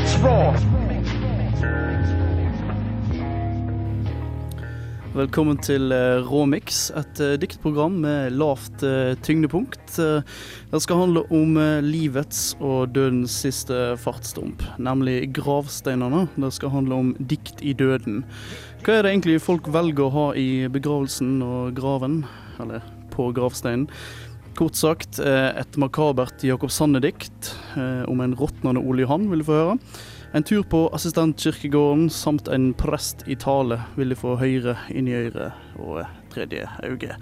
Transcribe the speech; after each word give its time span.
mix 0.00 0.16
raw. 0.22 0.54
Velkommen 5.10 5.58
til 5.58 5.90
eh, 5.92 6.22
Råmix, 6.22 6.84
et 6.96 7.20
eh, 7.20 7.34
diktprogram 7.40 7.96
med 8.04 8.36
lavt 8.38 8.84
eh, 8.86 9.16
tyngdepunkt. 9.20 9.98
Det 10.70 10.80
skal 10.84 11.00
handle 11.02 11.24
om 11.34 11.58
livets 11.82 12.54
og 12.60 12.94
dødens 12.94 13.34
siste 13.42 13.96
fartsdump, 14.00 14.62
nemlig 14.78 15.32
gravsteinene. 15.36 16.28
Det 16.38 16.52
skal 16.54 16.72
handle 16.76 17.02
om 17.02 17.12
dikt 17.18 17.60
i 17.60 17.74
døden. 17.74 18.22
Hva 18.86 18.96
er 19.00 19.04
det 19.04 19.12
egentlig 19.16 19.42
folk 19.42 19.68
velger 19.74 20.06
å 20.06 20.14
ha 20.14 20.26
i 20.38 20.48
begravelsen 20.72 21.40
og 21.44 21.74
graven, 21.76 22.22
eller 22.62 22.86
på 23.12 23.32
gravsteinen? 23.36 23.90
Kort 24.58 24.76
sagt, 24.76 25.18
eh, 25.18 25.60
et 25.60 25.76
makabert 25.80 26.42
Jakob 26.44 26.70
Sanne-dikt 26.70 27.54
eh, 27.76 28.02
om 28.10 28.20
en 28.20 28.34
råtnende 28.36 28.82
Ole 28.82 29.06
Johan 29.06 29.28
vil 29.30 29.42
du 29.42 29.48
få 29.48 29.58
høre. 29.58 29.78
En 30.32 30.44
tur 30.46 30.62
på 30.62 30.84
assistentkirkegården 30.94 32.10
samt 32.10 32.48
en 32.48 32.70
prest 32.78 33.24
i 33.26 33.34
tale 33.34 33.80
vil 33.96 34.12
du 34.12 34.18
få 34.18 34.36
høre 34.38 34.76
i 34.94 35.02
øret 35.02 35.80
og 35.82 36.04
tredje 36.30 36.68
øye. 36.86 37.16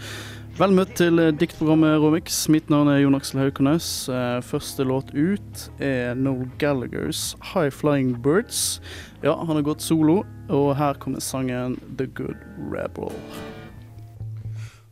Vel 0.59 0.75
møtt 0.75 0.97
til 0.99 1.21
eh, 1.23 1.31
diktprogrammet 1.31 2.01
Romix. 2.03 2.41
Mitt 2.51 2.67
navn 2.73 2.91
er 2.91 2.99
Jon 3.05 3.15
Aksel 3.15 3.39
Haukenes. 3.45 4.09
Eh, 4.11 4.41
Første 4.43 4.83
låt 4.83 5.13
ut 5.15 5.69
er 5.79 6.19
Noel 6.19 6.51
Gallaghers 6.59 7.37
'High 7.39 7.71
Flying 7.71 8.17
Birds'. 8.25 8.81
Ja, 9.23 9.37
han 9.39 9.55
har 9.55 9.63
gått 9.63 9.83
solo, 9.87 10.25
og 10.51 10.75
her 10.77 10.99
kommer 10.99 11.21
sangen 11.21 11.79
'The 11.97 12.07
Good 12.07 12.43
Rebel'. 12.75 13.15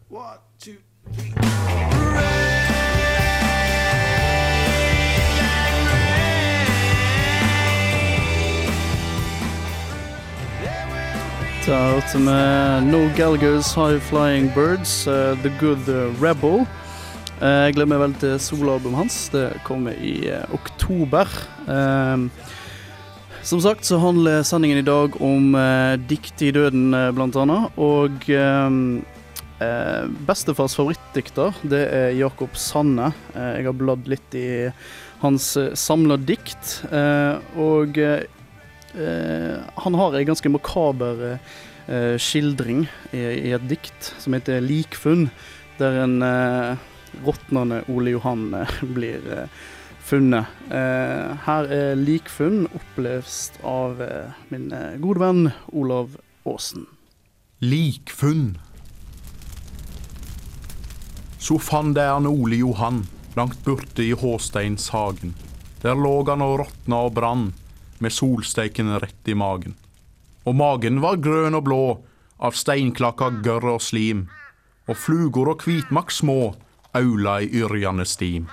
Da 0.08 1.95
hørte 11.66 12.18
vi 12.18 12.90
No 12.90 13.00
Galgo's 13.16 13.72
High 13.74 13.98
Flying 13.98 14.52
Birds, 14.54 15.06
uh, 15.08 15.34
The 15.42 15.50
Good 15.58 15.88
Rebel. 16.22 16.66
Eh, 17.40 17.66
jeg 17.66 17.74
gleder 17.74 17.90
meg 17.90 18.00
vel 18.00 18.14
til 18.20 18.36
soloalbumet 18.40 19.00
hans. 19.02 19.16
Det 19.34 19.48
kommer 19.66 19.96
i 19.98 20.28
uh, 20.30 20.44
oktober. 20.54 21.26
Eh, 21.66 22.22
som 23.42 23.60
sagt 23.62 23.84
så 23.84 23.98
handler 23.98 24.46
sendingen 24.46 24.78
i 24.78 24.86
dag 24.86 25.18
om 25.20 25.54
eh, 25.58 25.96
dikt 26.08 26.44
i 26.46 26.52
døden, 26.54 26.94
eh, 26.94 27.10
blant 27.16 27.36
annet. 27.42 27.74
Og 27.76 28.30
eh, 28.30 28.78
eh, 29.66 30.06
bestefars 30.28 30.78
favorittdikter, 30.78 31.58
det 31.66 31.82
er 31.90 32.16
Jakob 32.16 32.54
Sanne. 32.54 33.10
Eh, 33.34 33.58
jeg 33.58 33.68
har 33.68 33.76
bladd 33.82 34.06
litt 34.08 34.38
i 34.38 34.48
hans 35.22 35.54
uh, 35.58 35.72
samla 35.74 36.18
dikt. 36.20 36.78
eh, 36.94 37.36
og 37.58 37.98
eh, 37.98 38.22
Eh, 38.22 38.35
han 38.96 39.94
har 40.00 40.14
en 40.16 40.28
ganske 40.30 40.50
makaber 40.50 41.38
eh, 41.86 42.16
skildring 42.18 42.86
i, 43.12 43.22
i 43.48 43.54
et 43.56 43.68
dikt 43.68 44.12
som 44.18 44.36
heter 44.36 44.60
'Likfunn', 44.60 45.30
der 45.78 46.02
en 46.04 46.22
eh, 46.22 46.76
råtnende 47.24 47.82
Ole 47.88 48.16
Johan 48.16 48.54
eh, 48.54 48.76
blir 48.82 49.20
eh, 49.32 49.48
funnet. 50.06 50.46
Eh, 50.70 51.34
her 51.46 51.72
er 51.72 51.96
'Likfunn' 51.96 52.68
opplevd 52.74 53.60
av 53.64 54.02
eh, 54.02 54.36
min 54.50 54.70
eh, 54.72 54.96
gode 55.02 55.20
venn 55.20 55.50
Olav 55.72 56.16
Aasen. 56.46 56.86
Likfunn. 57.60 58.56
Så 61.38 61.58
fant 61.62 61.96
jeg 61.96 62.10
han 62.10 62.26
Ole 62.26 62.58
Johan 62.58 63.04
langt 63.36 63.60
borte 63.64 64.02
i 64.02 64.14
Håsteinshagen. 64.16 65.34
Der 65.82 65.94
lå 65.94 66.24
han 66.26 66.42
og 66.42 66.58
råtna 66.64 67.02
og 67.06 67.14
brann, 67.14 67.52
med 68.00 68.14
solsteiken 68.14 68.92
rett 69.00 69.28
i 69.28 69.34
magen. 69.34 69.76
Og 70.46 70.54
magen 70.54 71.00
var 71.02 71.18
grønn 71.22 71.56
og 71.58 71.66
blå 71.66 71.82
av 72.38 72.56
steinklakka 72.56 73.30
gørr 73.44 73.72
og 73.76 73.82
slim, 73.82 74.26
og 74.86 74.98
flugor 75.00 75.50
og 75.54 75.62
kvitmakk 75.64 76.12
små 76.14 76.54
aula 76.96 77.40
i 77.42 77.50
yrjande 77.62 78.06
stim. 78.08 78.46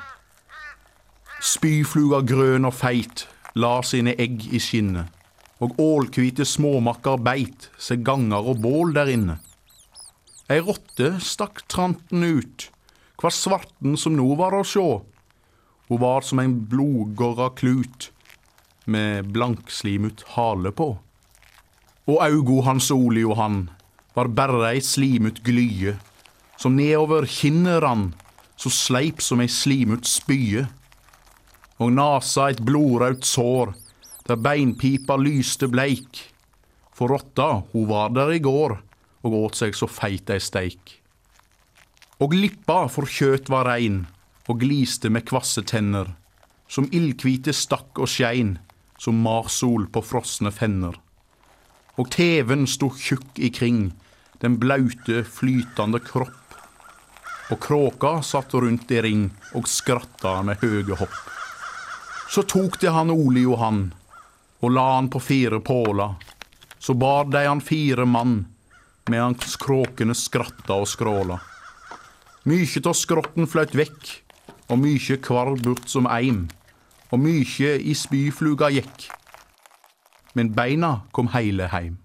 Spyfluga 1.44 2.24
grønn 2.26 2.66
og 2.66 2.76
feit 2.78 3.28
la 3.60 3.76
sine 3.86 4.16
egg 4.20 4.48
i 4.56 4.62
skinnet, 4.64 5.10
og 5.62 5.78
ålkvite 5.80 6.46
småmakker 6.48 7.20
beit 7.24 7.70
seg 7.78 8.04
ganger 8.08 8.50
og 8.52 8.64
bål 8.64 8.96
der 8.96 9.12
inne. 9.12 9.38
Ei 10.52 10.60
rotte 10.64 11.16
stakk 11.24 11.64
tranten 11.72 12.24
ut, 12.24 12.68
kva 13.20 13.32
svarten 13.32 13.96
som 14.00 14.16
nå 14.18 14.28
var 14.40 14.56
å 14.58 14.66
sjå. 14.68 14.90
Hun 15.88 16.02
var 16.02 16.26
som 16.26 16.42
en 16.42 16.58
blodgorra 16.72 17.52
klut 17.56 18.10
med 18.86 19.32
blankslimut 19.34 20.24
hale 20.36 20.72
på. 20.76 20.94
Og 22.10 22.20
augo 22.26 22.62
hans 22.66 22.90
Ole 22.92 23.24
Johan 23.24 23.70
var 24.14 24.30
berre 24.36 24.74
ei 24.74 24.82
slimut 24.84 25.42
glye, 25.46 25.96
som 26.60 26.76
nedover 26.78 27.26
kinnet 27.30 27.82
rann, 27.84 28.12
så 28.56 28.70
sleip 28.70 29.22
som 29.24 29.42
ei 29.44 29.50
slimut 29.52 30.08
spye. 30.08 30.68
Og 31.82 31.94
nasa 31.96 32.50
et 32.52 32.62
blodraut 32.64 33.26
sår, 33.26 33.74
der 34.28 34.40
beinpipa 34.40 35.18
lyste 35.20 35.68
bleik. 35.72 36.22
For 36.94 37.10
rotta, 37.10 37.64
ho 37.72 37.86
var 37.90 38.14
der 38.14 38.36
i 38.36 38.42
går, 38.44 38.78
og 39.24 39.40
åt 39.40 39.58
seg 39.64 39.76
så 39.76 39.90
feit 39.90 40.30
ei 40.30 40.40
steik. 40.44 41.00
Og 42.22 42.36
lippa 42.38 42.86
for 42.92 43.10
kjøt 43.10 43.50
var 43.52 43.68
rein, 43.72 44.04
og 44.48 44.60
gliste 44.62 45.10
med 45.10 45.26
kvasse 45.28 45.64
tenner, 45.66 46.14
som 46.68 46.88
ildkvite 46.92 47.56
stakk 47.56 48.00
og 48.00 48.12
skein, 48.12 48.58
som 48.98 49.22
marsol 49.22 49.88
på 49.92 50.02
frosne 50.06 50.52
fenner. 50.52 50.96
Og 52.00 52.10
teven 52.14 52.66
sto 52.70 52.90
tjukk 52.98 53.38
ikring, 53.38 53.92
den 54.42 54.58
blaute, 54.60 55.24
flytande 55.24 56.02
kropp. 56.04 56.58
Og 57.52 57.60
kråka 57.62 58.16
satt 58.26 58.54
rundt 58.54 58.92
i 58.92 59.02
ring 59.04 59.28
og 59.54 59.68
skratta 59.70 60.40
med 60.48 60.64
høge 60.64 60.98
hopp. 60.98 61.20
Så 62.30 62.46
tok 62.50 62.80
de 62.82 62.90
han 62.90 63.12
Ole 63.14 63.44
Johan, 63.44 63.92
og 64.64 64.72
la 64.74 64.88
han 64.96 65.10
på 65.14 65.22
fire 65.22 65.60
påler. 65.62 66.16
Så 66.80 66.96
bar 66.98 67.30
de 67.30 67.44
han 67.46 67.62
fire 67.62 68.08
mann, 68.10 68.46
mens 69.12 69.58
kråkene 69.60 70.16
skratta 70.18 70.80
og 70.80 70.90
skråla. 70.90 71.38
Mykje 72.50 72.82
av 72.90 72.98
skrotten 72.98 73.48
fløyt 73.48 73.76
vekk, 73.78 74.10
og 74.72 74.82
mykje 74.82 75.20
kvarv 75.24 75.62
bort 75.64 75.86
som 75.92 76.08
eim, 76.10 76.48
og 77.14 77.20
mykje 77.22 77.76
i 77.78 77.94
spyfluga 77.94 78.72
gikk. 78.74 79.10
Men 80.34 80.50
beina 80.56 80.96
kom 81.14 81.30
heile 81.30 81.70
heim. 81.70 82.00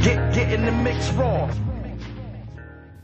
Get, 0.00 0.20
get 0.32 0.52
in 0.56 0.64
the 0.64 0.72
mix 0.84 1.12
raw. 1.18 1.69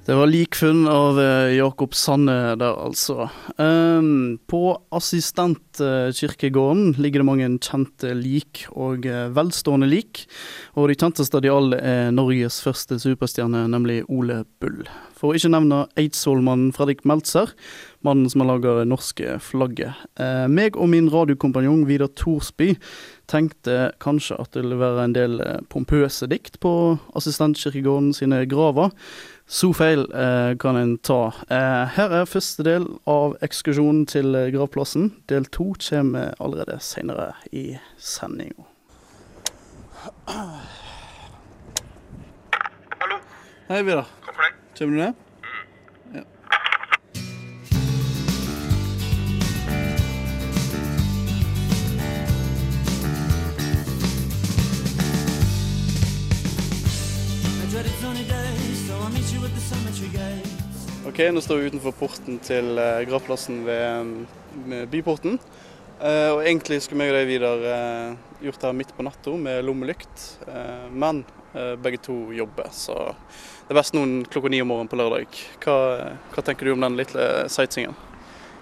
Det 0.06 0.14
var 0.14 0.28
likfunn 0.30 0.84
av 0.86 1.16
eh, 1.18 1.56
Jakob 1.56 1.94
Sanne 1.98 2.54
der, 2.60 2.76
altså. 2.78 3.24
Ehm, 3.58 4.38
på 4.46 4.78
assistentkirkegården 4.94 6.92
ligger 7.02 7.24
det 7.24 7.26
mange 7.26 7.48
kjente 7.58 8.14
lik, 8.14 8.70
og 8.70 9.02
eh, 9.10 9.26
velstående 9.34 9.88
lik. 9.90 10.22
Og 10.78 10.86
de 10.92 10.94
kjenteste 10.94 11.34
av 11.34 11.42
de 11.42 11.50
alle 11.50 11.82
er 11.82 12.14
Norges 12.14 12.62
første 12.62 13.00
superstjerne, 13.02 13.66
nemlig 13.74 14.06
Ole 14.06 14.44
Bull. 14.62 14.86
For 15.18 15.32
å 15.32 15.34
ikke 15.34 15.50
nevne 15.50 15.90
Eidsvollmannen 15.98 16.70
Fredrik 16.76 17.02
Meltzer, 17.08 17.50
mannen 18.06 18.30
som 18.30 18.44
har 18.44 18.52
laga 18.52 18.78
det 18.78 18.86
norske 18.92 19.40
flagget. 19.42 20.06
Eh, 20.22 20.46
meg 20.46 20.78
og 20.78 20.86
min 20.94 21.10
radiokompanjong 21.10 21.82
Vidar 21.90 22.14
Thorsby 22.14 22.76
tenkte 23.26 23.90
kanskje 23.98 24.38
at 24.38 24.54
det 24.54 24.62
ville 24.62 24.78
være 24.78 25.08
en 25.08 25.16
del 25.16 25.40
eh, 25.42 25.62
pompøse 25.72 26.30
dikt 26.30 26.60
på 26.62 26.70
assistentkirkegården 27.18 28.14
sine 28.14 28.46
graver. 28.46 28.94
Så 29.46 29.68
feil 29.78 30.00
eh, 30.10 30.56
kan 30.58 30.76
en 30.76 30.96
ta. 30.98 31.28
Eh, 31.46 31.84
her 31.94 32.14
er 32.18 32.24
første 32.26 32.64
del 32.66 32.88
av 33.06 33.36
ekskursjonen 33.46 34.02
til 34.10 34.34
eh, 34.34 34.48
gravplassen. 34.50 35.12
Del 35.30 35.46
to 35.54 35.68
kommer 35.78 36.34
allerede 36.42 36.80
senere 36.82 37.28
i 37.54 37.76
sendinga. 37.96 38.66
Hallo, 42.98 43.20
Hei, 43.68 43.82
Vidar. 43.86 44.10
Kommer 44.74 44.96
du 44.96 45.02
ned? 45.04 45.25
Ok, 61.16 61.22
nå 61.32 61.40
står 61.40 61.56
vi 61.56 61.68
utenfor 61.70 61.94
porten 61.96 62.34
til 62.44 62.76
eh, 62.76 62.98
gravplassen 63.08 63.62
ved, 63.64 64.82
byporten. 64.92 65.38
Eh, 65.96 66.28
og 66.28 66.42
egentlig 66.42 66.76
skulle 66.84 67.00
meg 67.00 67.08
og 67.08 67.16
deg 67.16 67.30
videre 67.30 67.70
eh, 67.72 68.34
gjort 68.44 68.58
det 68.60 68.68
her 68.68 68.76
midt 68.76 68.92
på 68.98 69.06
natta 69.06 69.32
med 69.40 69.64
lommelykt. 69.64 70.26
Men 70.92 71.24
begge 71.80 72.02
to 72.04 72.18
jobber, 72.36 72.68
så 72.68 72.98
det 73.16 73.72
er 73.72 73.80
best 73.80 73.96
noen 73.96 74.26
klokka 74.28 74.52
ni 74.52 74.60
om 74.60 74.68
morgenen 74.68 74.92
på 74.92 75.00
lørdag. 75.00 75.40
Hva, 75.64 75.78
hva 76.36 76.44
tenker 76.44 76.68
du 76.68 76.74
om 76.74 76.84
den 76.84 77.00
lille 77.00 77.32
sightseeingen? 77.48 77.96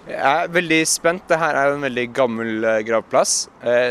Jeg 0.07 0.23
er 0.23 0.55
veldig 0.55 0.81
spent. 0.87 1.27
Det 1.27 1.43
her 1.43 1.59
er 1.59 1.73
jo 1.73 1.79
en 1.81 1.87
veldig 1.89 2.09
gammel 2.15 2.73
gravplass. 2.87 3.39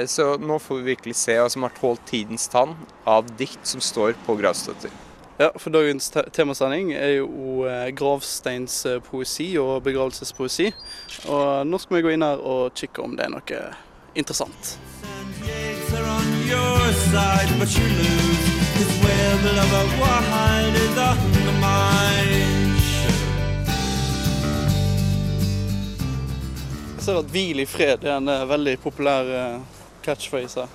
Så 0.09 0.35
nå 0.41 0.57
får 0.57 0.81
vi 0.81 0.95
virkelig 0.95 1.21
se 1.21 1.37
hva 1.37 1.53
som 1.53 1.69
har 1.69 1.77
tålt 1.77 2.09
tidens 2.09 2.49
tann 2.49 2.79
av 3.05 3.29
dikt 3.37 3.75
som 3.77 3.85
står 3.85 4.17
på 4.25 4.41
gravstøtter. 4.41 5.04
Ja, 5.37 5.51
for 5.59 5.71
dagens 5.75 6.11
te 6.15 6.23
temasending 6.31 6.93
er 6.95 7.17
jo 7.17 7.65
eh, 7.67 7.89
gravsteinspoesi 7.99 9.49
og 9.59 9.83
begravelsespoesi. 9.83 10.69
Og 11.27 11.67
nå 11.67 11.81
skal 11.83 11.97
vi 11.97 12.03
gå 12.07 12.13
inn 12.15 12.23
her 12.23 12.39
og 12.39 12.71
kikke 12.79 13.03
om 13.03 13.17
det 13.19 13.27
er 13.27 13.33
noe 13.35 13.65
interessant. 14.15 14.77
Jeg 26.95 27.03
ser 27.03 27.19
at 27.19 27.27
'hvil 27.27 27.61
i 27.61 27.67
fred' 27.67 28.07
er 28.07 28.17
en 28.17 28.29
eh, 28.29 28.49
veldig 28.49 28.79
populær 28.79 29.37
eh, 29.43 29.61
catchphrase 30.07 30.61
her. 30.61 30.69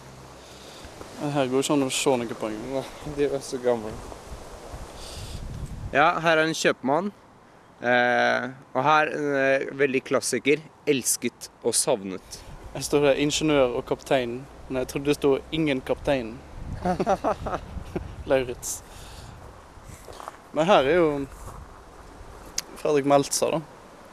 Her 1.31 1.47
går 1.47 1.57
det 1.57 1.63
ikke 1.63 1.73
an 1.79 1.87
å 1.87 1.89
se 2.03 2.17
noe 2.19 2.41
på 2.43 2.51
engang. 2.51 2.95
De 3.15 3.23
er 3.31 3.39
så 3.39 3.57
gamle. 3.57 4.18
Ja, 5.89 6.19
her 6.21 6.37
er 6.37 6.45
en 6.45 6.53
kjøpmann. 6.53 7.09
Eh, 7.79 8.43
og 8.75 8.83
her 8.85 9.09
en 9.15 9.29
eh, 9.39 9.69
veldig 9.79 10.03
klassiker. 10.05 10.61
'Elsket 10.85 11.49
og 11.63 11.73
savnet'. 11.73 12.39
Jeg 12.75 12.83
står 12.83 13.05
her 13.07 13.15
'ingeniør 13.15 13.75
og 13.79 13.85
kaptein', 13.85 14.41
men 14.69 14.77
jeg 14.77 14.87
trodde 14.87 15.05
det 15.05 15.15
sto 15.15 15.37
'ingen 15.51 15.81
kaptein'. 15.81 16.35
Lauritz. 18.29 18.83
Men 20.53 20.65
her 20.65 20.83
er 20.83 20.95
jo 20.95 21.25
Fredrik 22.75 23.05
Meltzer, 23.05 23.51
da. 23.51 23.59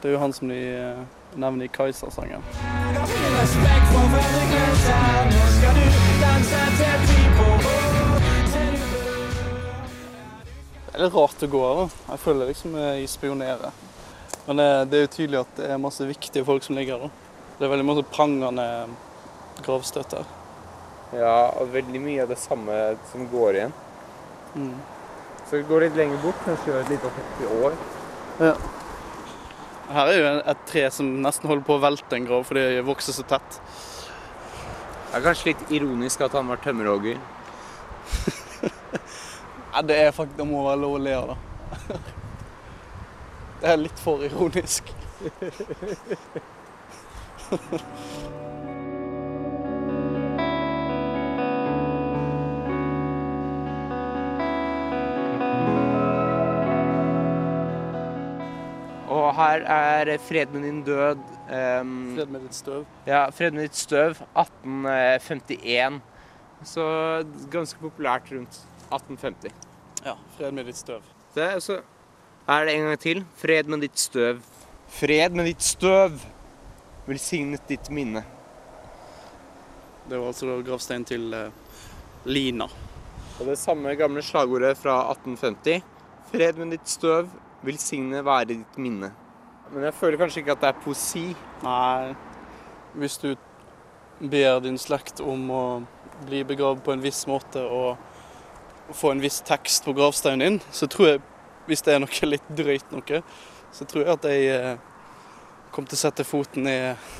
Det 0.01 0.09
er 0.09 0.13
jo 0.13 0.19
han 0.19 0.33
som 0.33 0.49
de 0.49 0.57
eh, 0.57 0.97
nevner 1.35 1.65
i 1.65 1.67
Kajsa-sangen. 1.67 2.43
danse 6.21 6.85
er 6.85 6.96
litt 11.03 11.15
rart 11.15 11.43
å 11.45 11.49
gå 11.51 11.61
her, 11.63 11.79
da. 11.83 12.13
Jeg 12.13 12.23
føler 12.23 12.51
liksom 12.51 12.75
jeg 12.81 13.09
spionerer. 13.11 13.83
Men 14.47 14.63
eh, 14.63 14.81
det 14.87 14.97
er 14.99 15.05
jo 15.05 15.13
tydelig 15.17 15.41
at 15.43 15.55
det 15.59 15.71
er 15.73 15.81
masse 15.83 16.07
viktige 16.07 16.45
folk 16.47 16.65
som 16.65 16.77
ligger 16.77 16.97
her. 16.97 17.07
da. 17.07 17.55
Det 17.57 17.65
er 17.65 17.73
veldig 17.73 17.87
masse 17.89 18.05
prangende 18.13 18.67
gravstøtter. 19.65 20.27
Ja, 21.15 21.35
og 21.57 21.71
veldig 21.73 22.01
mye 22.03 22.23
av 22.25 22.31
det 22.31 22.39
samme 22.39 22.77
som 23.11 23.27
går 23.31 23.59
igjen. 23.59 23.75
Mm. 24.55 24.73
Så 25.47 25.59
vi 25.59 25.67
går 25.69 25.85
litt 25.85 25.99
lenger 25.99 26.19
bort. 26.23 26.41
Kanskje 26.45 26.71
gjør 26.71 26.81
et 26.83 26.91
lite 26.91 27.13
hopp 27.15 27.41
i 27.41 27.51
år. 27.61 27.77
Ja. 28.43 28.55
Her 29.87 30.11
er 30.11 30.17
jo 30.19 30.31
et 30.51 30.65
tre 30.67 30.83
som 30.91 31.13
nesten 31.23 31.47
holder 31.47 31.63
på 31.67 31.77
å 31.77 31.83
velte 31.83 32.17
en 32.17 32.27
grav 32.27 32.43
fordi 32.49 32.65
det 32.75 32.83
vokser 32.87 33.15
så 33.15 33.23
tett. 33.27 33.61
Det 35.07 35.15
er 35.15 35.23
kanskje 35.23 35.53
litt 35.53 35.71
ironisk 35.77 36.25
at 36.25 36.35
han 36.35 36.51
var 36.51 36.59
tømmerhogger. 36.63 37.21
Ja, 39.77 39.81
det 39.81 39.97
er 40.01 40.11
faktisk, 40.11 40.37
det 40.37 40.45
må 40.49 40.63
være 40.65 40.79
lov 40.81 40.93
å 40.97 40.99
le 41.05 41.11
av 41.13 41.27
det. 41.29 41.37
Det 43.61 43.67
er 43.69 43.77
litt 43.77 43.99
for 44.01 44.23
ironisk. 44.25 44.89
Og 59.13 59.35
her 59.35 59.61
er 59.61 60.17
'Fred 60.17 60.45
med 60.53 60.61
din 60.63 60.81
død'. 60.83 61.21
Um, 61.53 62.15
Fred 62.15 62.25
med 62.25 62.39
ditt 62.39 62.55
støv. 62.55 62.85
ja, 63.05 63.29
'Fred 63.29 63.51
med 63.51 63.61
ditt 63.61 63.75
støv', 63.75 64.25
1851. 64.33 66.01
Så 66.63 66.83
ganske 67.51 67.79
populært 67.79 68.31
rundt 68.31 68.65
1850. 68.91 69.66
Ja, 70.07 70.13
fred 70.37 70.53
med 70.55 70.69
ditt 70.69 70.77
støv. 70.79 71.03
Det 71.35 71.43
er, 71.43 71.59
så 71.59 71.81
er 72.47 72.65
det 72.65 72.75
en 72.77 72.85
gang 72.87 72.99
til. 73.03 73.25
'Fred 73.35 73.67
med 73.67 73.81
ditt 73.83 73.99
støv'. 73.99 74.39
Fred 74.87 75.35
med 75.35 75.49
ditt 75.49 75.63
støv. 75.63 76.21
Velsignet 77.07 77.67
ditt 77.67 77.89
minne. 77.91 78.23
Det 80.07 80.15
var 80.19 80.27
altså 80.31 80.47
da 80.47 80.61
gravstein 80.63 81.03
til 81.03 81.33
uh, 81.35 81.51
Lina. 82.23 82.69
Og 83.39 83.45
det 83.51 83.57
samme 83.59 83.95
gamle 83.99 84.23
slagordet 84.23 84.77
fra 84.79 85.01
1850. 85.11 85.83
Fred 86.31 86.55
med 86.55 86.71
ditt 86.71 86.87
støv, 86.87 87.27
velsigne 87.67 88.23
være 88.23 88.53
ditt 88.53 88.77
minne. 88.79 89.11
Men 89.73 89.83
jeg 89.83 89.93
føler 89.93 90.17
kanskje 90.17 90.39
ikke 90.39 90.55
at 90.55 90.63
det 90.63 90.69
er 90.71 90.83
poesi. 90.85 91.25
Nei, 91.63 92.15
hvis 92.95 93.19
du 93.19 93.33
ber 94.19 94.61
din 94.63 94.79
slekt 94.79 95.19
om 95.19 95.49
å 95.51 95.63
bli 96.25 96.45
begravd 96.47 96.85
på 96.85 96.95
en 96.95 97.03
viss 97.03 97.25
måte 97.27 97.59
og 97.59 97.97
få 98.95 99.11
en 99.11 99.23
viss 99.23 99.41
tekst 99.47 99.85
på 99.85 99.95
gravsteinen 99.97 100.43
din, 100.45 100.59
så 100.71 100.87
tror 100.91 101.13
jeg, 101.13 101.23
hvis 101.67 101.83
det 101.83 101.95
er 101.95 102.03
noe 102.03 102.29
litt 102.31 102.51
drøyt 102.55 102.91
noe, 102.95 103.21
så 103.75 103.87
tror 103.87 104.03
jeg 104.03 104.13
at 104.13 104.27
jeg 104.31 104.51
eh, 104.55 104.83
kommer 105.71 105.91
til 105.91 105.99
å 105.99 106.03
sette 106.05 106.27
foten 106.27 106.67
ned 106.67 107.15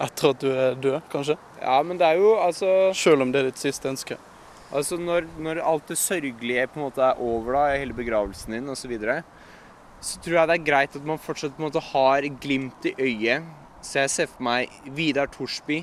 etter 0.00 0.32
at 0.32 0.40
du 0.40 0.48
er 0.50 0.76
død, 0.80 1.00
kanskje. 1.12 1.36
Ja, 1.60 1.76
men 1.84 2.00
det 2.00 2.08
er 2.08 2.20
jo 2.20 2.32
altså 2.40 2.68
Selv 2.96 3.24
om 3.24 3.32
det 3.32 3.42
er 3.42 3.50
ditt 3.50 3.60
siste 3.60 3.90
ønske. 3.90 4.16
Altså 4.70 4.96
når, 5.00 5.26
når 5.42 5.60
alt 5.66 5.88
det 5.90 5.98
sørgelige 5.98 6.68
på 6.70 6.78
en 6.78 6.86
måte 6.86 7.02
er 7.02 7.20
over, 7.20 7.56
da, 7.56 7.64
hele 7.74 7.96
begravelsen 7.96 8.54
din 8.54 8.70
osv., 8.70 8.84
så, 8.84 8.90
videre, 8.92 9.16
så 10.00 10.20
tror 10.22 10.38
jeg 10.38 10.48
det 10.48 10.56
er 10.56 10.68
greit 10.68 10.94
at 10.96 11.08
man 11.08 11.20
fortsatt 11.20 11.56
på 11.56 11.60
en 11.60 11.66
måte 11.68 11.82
har 11.90 12.28
glimt 12.40 12.86
i 12.88 12.94
øyet. 12.96 13.48
Så 13.82 14.04
jeg 14.04 14.12
ser 14.12 14.30
for 14.30 14.44
meg 14.46 14.70
Vidar 14.96 15.28
Torsby. 15.32 15.82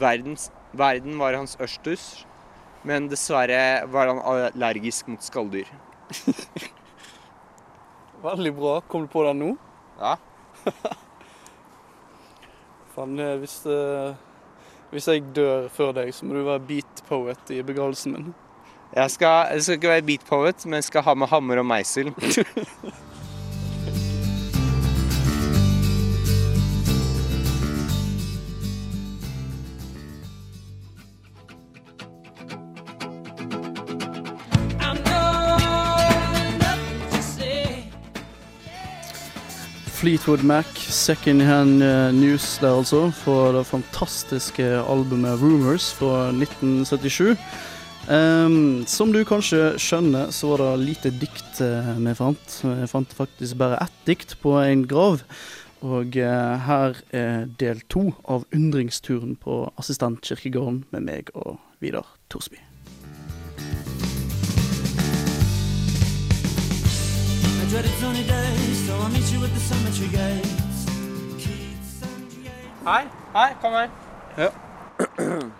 Verdens, 0.00 0.48
verden 0.76 1.16
var 1.20 1.36
hans 1.38 1.56
ørstus, 1.60 2.24
men 2.82 3.08
dessverre 3.10 3.86
var 3.92 4.10
han 4.10 4.22
allergisk 4.24 5.10
mot 5.12 5.24
skalldyr. 5.24 5.68
Veldig 8.24 8.52
bra. 8.56 8.80
Kom 8.80 9.06
du 9.06 9.12
på 9.12 9.24
den 9.24 9.40
nå? 9.40 9.54
Ja. 10.00 10.16
Faen, 12.94 13.18
eh, 13.20 13.36
hvis, 13.40 13.60
uh, 13.68 14.16
hvis 14.92 15.08
jeg 15.08 15.24
dør 15.36 15.68
før 15.72 15.94
deg, 16.00 16.12
så 16.14 16.26
må 16.26 16.36
du 16.36 16.44
være 16.44 16.64
beat 16.68 17.04
poet 17.08 17.54
i 17.54 17.62
begravelsen 17.64 18.16
min. 18.16 18.32
Jeg 18.90 19.14
skal, 19.14 19.52
jeg 19.54 19.62
skal 19.62 19.78
ikke 19.78 19.94
være 19.94 20.08
beat 20.08 20.26
poet, 20.26 20.66
men 20.66 20.80
jeg 20.80 20.90
skal 20.90 21.06
ha 21.06 21.14
med 21.14 21.30
hammer 21.30 21.62
og 21.62 21.70
meisel. 21.70 22.10
Fleetwood 40.00 40.42
Mac, 40.42 40.64
Second 40.88 41.42
Hand 41.42 41.82
eh, 41.82 42.12
News 42.14 42.58
der 42.62 42.78
altså, 42.78 43.10
fra 43.12 43.50
det 43.52 43.66
fantastiske 43.68 44.64
albumet 44.64 45.42
Rumors 45.42 45.90
fra 45.92 46.30
1977. 46.32 47.36
Um, 48.08 48.86
som 48.88 49.12
du 49.12 49.20
kanskje 49.28 49.74
skjønner, 49.76 50.32
så 50.32 50.54
var 50.54 50.62
det 50.62 50.86
lite 50.86 51.12
dikt 51.20 51.60
eh, 51.60 51.92
vi 52.00 52.16
fant. 52.16 52.56
Vi 52.64 52.88
fant 52.88 53.12
faktisk 53.12 53.60
bare 53.60 53.82
ett 53.84 54.00
dikt 54.08 54.38
på 54.40 54.56
en 54.62 54.86
grav. 54.88 55.20
Og 55.84 56.16
uh, 56.16 56.56
her 56.64 56.96
er 57.12 57.44
del 57.60 57.84
to 57.92 58.14
av 58.24 58.48
undringsturen 58.56 59.36
på 59.36 59.66
Assistentkirkegården 59.76 60.86
med 60.96 61.08
meg 61.12 61.36
og 61.36 61.58
Vidar 61.84 62.08
Thorsby. 62.32 62.69
Hei, 72.84 73.04
hei, 73.32 73.48
kom 73.62 73.72
her. 73.72 73.90
Ja. 74.36 74.50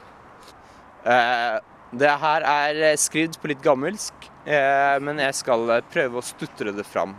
Eh, 1.01 1.55
det 1.97 2.11
her 2.21 2.45
er 2.45 2.79
skrevet 3.01 3.39
på 3.41 3.49
litt 3.49 3.63
gammelsk, 3.65 4.27
eh, 4.45 4.99
men 5.01 5.17
jeg 5.25 5.33
skal 5.39 5.63
eh, 5.73 5.87
prøve 5.89 6.21
å 6.21 6.25
stutre 6.29 6.75
det 6.77 6.85
fram. 6.85 7.15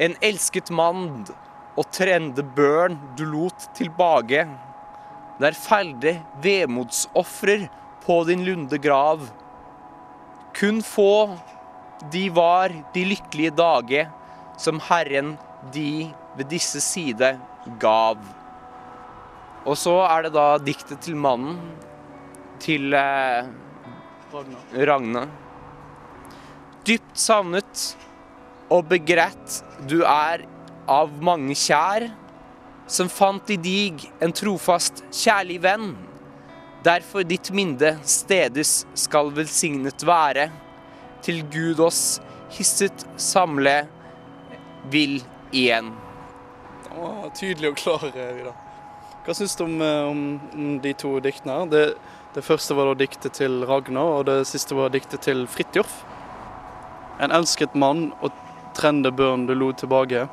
En 0.00 0.16
elsket 0.24 0.72
mann 0.72 1.26
og 1.76 1.90
trende 1.92 2.40
børn 2.56 2.96
du 3.18 3.26
lot 3.28 3.68
tilbake. 3.76 4.46
Der 5.36 5.58
felde 5.66 6.14
vemodsofrer 6.40 7.68
på 8.06 8.22
din 8.24 8.48
lunde 8.48 8.80
grav. 8.80 9.28
Kun 10.56 10.80
få 10.80 11.36
de 12.12 12.28
var 12.34 12.72
de 12.94 13.04
lykkelige 13.12 13.54
dager 13.56 14.10
som 14.60 14.80
Herren 14.88 15.36
de 15.74 16.08
ved 16.36 16.48
disse 16.50 16.80
side 16.84 17.34
gav. 17.80 18.20
Og 19.66 19.74
så 19.78 19.96
er 20.06 20.26
det 20.26 20.34
da 20.36 20.46
diktet 20.62 21.02
til 21.02 21.16
mannen, 21.18 21.58
til 22.62 22.94
eh, 22.94 23.48
Ragne. 24.86 25.26
Dypt 26.86 27.18
savnet 27.18 27.86
og 28.70 28.86
begrett 28.90 29.60
du 29.90 30.02
er 30.06 30.44
av 30.86 31.10
mange 31.22 31.56
kjær, 31.58 32.06
som 32.86 33.10
fant 33.10 33.50
i 33.50 33.56
dig 33.58 34.04
en 34.22 34.34
trofast, 34.34 35.02
kjærlig 35.10 35.58
venn. 35.64 35.88
Derfor 36.86 37.26
ditt 37.26 37.50
minde 37.50 37.96
stedes 38.06 38.84
skal 38.94 39.32
velsignet 39.34 40.04
være, 40.06 40.46
til 41.26 41.42
Gud 41.50 41.82
oss 41.82 42.20
hisset 42.54 43.02
samle 43.18 43.80
vil 44.92 45.18
igjen. 45.50 45.90
Den 46.86 47.00
var 47.02 47.32
tydelig 47.34 47.72
og 47.72 47.80
klar, 47.80 48.04
eh, 48.14 48.34
Vidar. 48.36 48.54
Hva 49.26 49.34
syns 49.34 49.56
du 49.58 49.64
om, 49.64 49.80
eh, 49.82 50.02
om, 50.06 50.20
om 50.54 50.78
de 50.80 50.92
to 50.94 51.16
diktene? 51.20 51.58
her? 51.58 51.66
Det, 51.72 51.84
det 52.36 52.44
første 52.46 52.76
var 52.78 52.92
da 52.92 53.00
diktet 53.02 53.34
til 53.40 53.64
Ragnar, 53.66 54.20
og 54.20 54.26
det 54.30 54.38
siste 54.46 54.78
var 54.78 54.94
diktet 54.94 55.26
til 55.26 55.46
Fridtjof. 55.50 55.98
En 57.18 57.34
elsket 57.34 57.74
mann 57.74 58.12
og 58.22 58.30
trende 58.76 59.10
børn 59.10 59.48
du 59.48 59.54
lot 59.56 59.82
tilbake. 59.82 60.28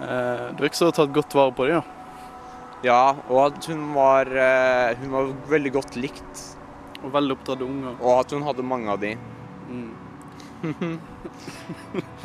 Eh, 0.00 0.46
du 0.50 0.62
har 0.64 0.70
ikke 0.70 0.82
så 0.82 0.90
tatt 0.96 1.14
godt 1.14 1.36
vare 1.36 1.54
på 1.54 1.68
dem, 1.68 1.78
ja. 1.78 1.82
Ja, 2.82 3.02
og 3.28 3.50
at 3.50 3.66
hun 3.68 3.90
var, 3.94 4.26
eh, 4.26 4.96
hun 5.02 5.12
var 5.12 5.34
veldig 5.52 5.72
godt 5.78 6.00
likt, 6.00 6.46
Og 7.04 7.12
veldig 7.12 7.32
oppdratte 7.38 7.64
unger. 7.64 7.94
og 8.00 8.20
at 8.20 8.32
hun 8.32 8.42
hadde 8.42 8.64
mange 8.66 8.90
av 8.90 9.00
de. 9.00 9.14
Mm. 9.70 9.90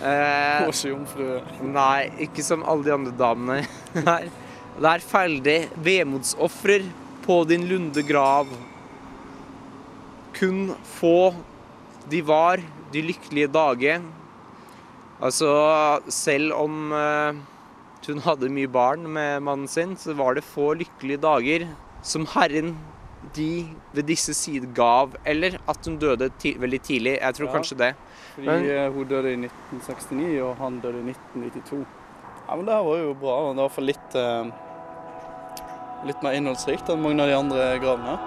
Eh, 0.05 0.67
jomfrue. 0.83 1.39
Nei, 1.63 2.09
ikke 2.25 2.43
som 2.43 2.65
alle 2.67 2.83
de 2.83 2.91
andre 2.93 3.13
damene. 3.15 3.61
Det 3.95 4.89
er 4.91 5.03
ferdig 5.07 5.55
vemodsofrer 5.79 6.83
på 7.23 7.37
din 7.47 7.63
lunde 7.69 8.03
grav. 8.05 8.51
Kun 10.35 10.75
få 10.97 11.31
de 12.11 12.19
var, 12.27 12.61
de 12.91 13.05
lykkelige 13.07 13.49
dager. 13.55 14.03
Altså, 15.23 15.49
selv 16.11 16.53
om 16.59 16.91
eh, 16.93 17.39
hun 18.05 18.21
hadde 18.27 18.51
mye 18.53 18.69
barn 18.69 19.07
med 19.15 19.45
mannen 19.47 19.71
sin, 19.71 19.95
så 19.97 20.13
var 20.13 20.35
det 20.35 20.45
få 20.45 20.73
lykkelige 20.77 21.23
dager 21.23 21.69
som 22.05 22.27
Herren 22.35 22.75
de 23.35 23.67
ved 23.93 24.03
disse 24.03 24.33
sider 24.33 24.67
gav. 24.73 25.15
Eller 25.25 25.57
at 25.67 25.85
hun 25.85 25.97
døde 25.97 26.29
ti 26.39 26.55
veldig 26.59 26.81
tidlig. 26.81 27.17
Jeg 27.21 27.33
tror 27.35 27.47
Ja. 27.47 27.53
kanskje 27.53 27.77
det. 27.77 27.95
Fordi 28.35 28.47
Men- 28.47 28.69
eh, 28.69 28.91
hun 28.91 29.07
døde 29.07 29.33
i 29.33 29.35
1969, 29.35 30.41
og 30.41 30.55
han 30.57 30.79
døde 30.79 30.99
i 30.99 31.03
1992. 31.03 31.85
Ja, 32.49 32.55
men 32.55 32.65
det 32.65 32.73
her 32.73 32.83
var 32.83 32.97
jo 32.97 33.13
bra. 33.13 33.39
Det 33.49 33.55
var 33.55 33.63
i 33.63 33.67
hvert 33.67 33.71
fall 33.71 33.85
litt, 33.85 34.15
eh, 34.15 34.45
litt 36.05 36.23
mer 36.23 36.31
innholdsrikt 36.31 36.89
enn 36.89 37.01
mange 37.01 37.21
av 37.21 37.27
de 37.27 37.35
andre 37.35 37.79
gravene. 37.79 38.19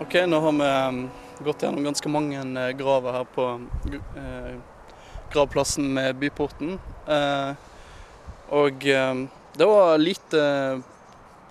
OK, 0.00 0.14
nå 0.26 0.40
har 0.40 0.52
vi 0.52 0.66
eh, 0.68 1.10
gått 1.40 1.64
gjennom 1.64 1.86
ganske 1.86 2.12
mange 2.12 2.40
eh, 2.40 2.72
graver 2.78 3.18
her 3.18 3.28
på 3.34 3.46
eh, 4.20 4.54
gravplassen 5.32 5.88
med 5.94 6.16
Byporten. 6.20 6.78
Eh, 7.08 7.52
og 8.52 8.86
eh, 8.86 9.22
det 9.56 9.68
var 9.68 10.00
lite 10.00 10.42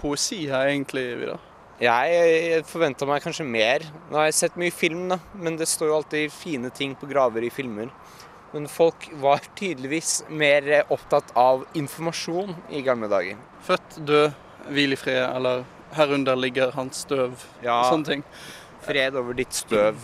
poesi 0.01 0.43
her 0.49 0.69
egentlig, 0.71 1.05
Vidar. 1.21 1.47
Jeg 1.81 2.61
forventa 2.69 3.07
meg 3.09 3.23
kanskje 3.23 3.45
mer. 3.47 3.87
Nå 4.11 4.19
har 4.19 4.27
jeg 4.29 4.37
sett 4.37 4.57
mye 4.61 4.73
film, 4.73 5.07
da, 5.09 5.17
men 5.33 5.57
det 5.57 5.65
står 5.69 5.89
jo 5.89 5.95
alltid 5.97 6.33
fine 6.33 6.69
ting 6.77 6.93
på 6.97 7.09
graver 7.09 7.47
i 7.47 7.49
filmer. 7.53 7.89
Men 8.51 8.67
folk 8.69 9.07
var 9.21 9.41
tydeligvis 9.57 10.25
mer 10.29 10.67
opptatt 10.91 11.31
av 11.39 11.63
informasjon 11.77 12.53
i 12.69 12.83
gamle 12.85 13.09
dager. 13.09 13.39
Født, 13.65 13.97
død, 14.05 14.33
hvil 14.69 14.93
i 14.93 14.99
fred, 14.99 15.23
eller 15.23 15.63
herunder 15.95 16.37
ligger 16.37 16.73
hans 16.75 17.01
støv. 17.05 17.33
Ja, 17.63 17.81
Sånne 17.89 18.09
ting. 18.11 18.25
Fred 18.85 19.15
over 19.15 19.37
ditt 19.37 19.53
støv. 19.53 19.99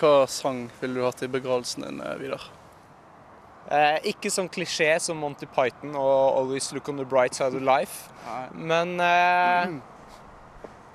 Hva 0.00 0.14
sang 0.30 0.64
ville 0.80 0.96
du 1.00 1.04
hatt 1.04 1.22
i 1.22 1.28
begravelsen 1.28 1.84
din, 1.84 2.00
eh, 2.00 2.16
Vidar? 2.20 2.48
Eh, 3.70 3.98
ikke 4.14 4.30
sånn 4.32 4.48
klisjé 4.50 4.94
som 5.00 5.20
Monty 5.20 5.46
Python 5.46 5.94
og 5.94 6.36
'Always 6.36 6.72
Look 6.72 6.88
on 6.88 6.96
the 6.96 7.04
Bright 7.04 7.34
Side 7.34 7.54
of 7.54 7.62
Life', 7.62 8.08
Nei. 8.26 8.48
men 8.52 9.00
eh, 9.00 9.66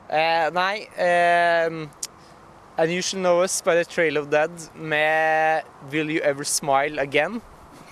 eh, 0.09 0.49
Nei 0.49 0.87
eh, 0.97 1.87
And 2.77 2.91
You 2.91 3.01
Shall 3.01 3.21
Know 3.21 3.41
Us 3.43 3.61
by 3.61 3.75
The 3.75 3.85
Trail 3.85 4.17
of 4.17 4.29
Dead 4.29 4.51
med 4.75 5.63
'Will 5.89 6.09
You 6.09 6.21
Ever 6.23 6.43
Smile 6.43 6.99
Again'. 6.99 7.41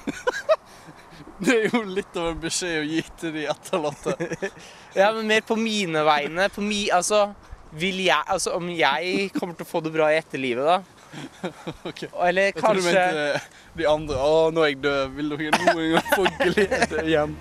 Det 1.43 1.53
er 1.65 1.69
jo 1.73 1.81
litt 1.83 2.15
av 2.15 2.27
en 2.33 2.39
beskjed 2.39 2.81
å 2.81 2.83
gi 2.87 3.01
til 3.19 3.33
de 3.33 3.47
etterlatte. 3.51 4.15
Ja, 4.95 5.11
men 5.11 5.25
mer 5.27 5.41
på 5.41 5.55
mine 5.57 6.03
vegne. 6.05 6.49
På 6.53 6.61
mi, 6.61 6.89
altså, 6.93 7.33
vil 7.79 8.03
jeg, 8.05 8.21
altså, 8.27 8.53
om 8.57 8.67
jeg 8.69 9.29
kommer 9.33 9.55
til 9.57 9.65
å 9.65 9.69
få 9.69 9.81
det 9.85 9.93
bra 9.95 10.11
i 10.13 10.19
etterlivet, 10.21 10.65
da. 10.67 10.81
Ok. 11.89 12.05
Eller 12.25 12.49
Jeg 12.49 12.55
tror 12.57 12.77
du 12.77 12.81
kanskje 12.81 12.93
mente 12.93 13.25
eh, 13.35 13.47
de 13.77 13.87
andre. 13.89 14.17
Å, 14.17 14.47
nå 14.53 14.63
er 14.65 14.71
jeg 14.71 14.79
død. 14.83 15.11
Vil 15.17 15.33
dere 15.33 15.59
noen 15.59 15.91
gang 15.93 16.07
få 16.17 16.25
glede 16.39 17.03
igjen? 17.05 17.35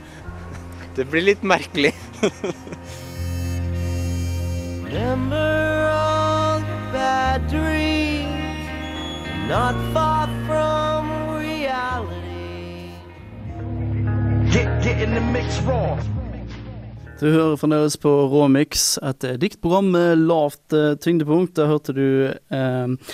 Det 0.97 1.07
blir 1.09 1.25
litt 1.25 1.45
merkelig. 1.47 1.93
Remember 4.93 5.89
all 5.89 6.61
the 6.61 6.79
bad 6.93 7.47
dreams, 7.49 8.69
not 9.49 9.75
far 9.95 10.29
from 10.45 11.09
reality. 11.39 12.93
Get, 14.53 14.69
get 14.85 15.01
in 15.01 15.15
the 15.15 15.21
mix 15.33 15.59
raw. 15.65 15.97
Du 17.23 17.29
hører 17.31 17.55
fremdeles 17.55 17.95
på 18.02 18.11
Råmix, 18.33 18.97
et 18.99 19.23
eh, 19.23 19.37
diktprogram 19.38 19.93
med 19.95 20.25
lavt 20.26 20.75
eh, 20.75 20.97
tyngdepunkt. 20.99 21.52
Der 21.55 21.69
hørte 21.71 21.95
du 21.95 22.33
eh, 22.35 23.12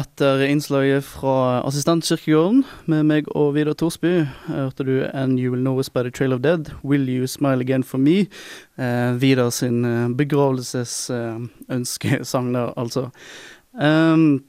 etter 0.00 0.44
innslaget 0.46 1.04
fra 1.04 1.58
Assistentkirkegården 1.68 2.62
med 2.88 3.04
meg 3.10 3.28
og 3.36 3.52
Vidar 3.58 3.76
Thorsby, 3.76 4.22
hørte 4.46 4.88
du 4.88 4.94
And 5.12 5.36
You 5.36 5.52
Will 5.52 5.60
Know 5.60 5.76
Us 5.76 5.92
By 5.92 6.06
The 6.06 6.14
Trail 6.16 6.32
of 6.32 6.40
Dead, 6.40 6.72
Will 6.80 7.04
You 7.04 7.28
Smile 7.28 7.60
Again 7.60 7.84
For 7.84 8.00
Me. 8.00 8.24
Eh, 8.80 9.12
Vidar 9.20 9.52
sin 9.52 9.84
eh, 9.84 10.08
der, 12.56 12.72
altså. 12.80 13.10
Um, 13.76 14.40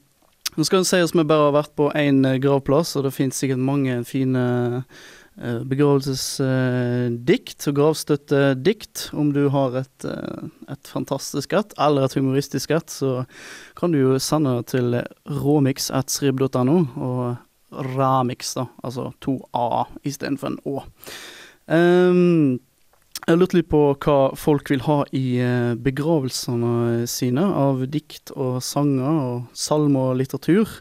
nå 0.56 0.64
skal 0.64 0.80
det 0.80 0.88
sies 0.88 1.12
vi 1.12 1.28
bare 1.28 1.50
har 1.50 1.58
vært 1.60 1.76
på 1.76 1.92
én 1.92 2.24
gravplass, 2.40 2.96
og 2.96 3.04
det 3.04 3.12
finnes 3.12 3.36
sikkert 3.36 3.60
mange 3.60 4.00
fine 4.08 4.40
eh, 4.80 5.08
begravelsesdikt 5.40 7.64
og 7.70 7.74
gravstøttedikt. 7.78 9.06
Om 9.16 9.30
du 9.32 9.48
har 9.52 9.76
et, 9.80 10.04
eh, 10.04 10.42
et 10.68 10.86
fantastisk 10.86 11.52
et, 11.56 11.72
eller 11.80 12.04
et 12.04 12.14
humoristisk 12.18 12.70
et, 12.76 12.90
så 12.90 13.24
kan 13.78 13.92
du 13.92 13.98
jo 13.98 14.18
sende 14.18 14.56
det 14.58 14.66
til 14.74 14.98
råmix.srib.no, 15.28 16.78
og 16.96 17.36
ramix, 17.70 18.54
da, 18.58 18.64
altså 18.84 19.12
to 19.20 19.38
a 19.54 19.84
istedenfor 20.04 20.46
en 20.50 20.58
å. 20.66 20.82
Um, 21.70 22.58
jeg 23.30 23.38
lurte 23.38 23.58
litt 23.60 23.68
på 23.70 23.80
hva 24.02 24.16
folk 24.38 24.70
vil 24.72 24.82
ha 24.88 24.98
i 25.14 25.38
eh, 25.38 25.72
begravelsene 25.78 27.06
sine 27.10 27.44
av 27.46 27.84
dikt 27.92 28.32
og 28.34 28.58
sanger 28.64 29.06
og 29.06 29.56
salm 29.56 29.94
og 30.00 30.16
litteratur. 30.18 30.72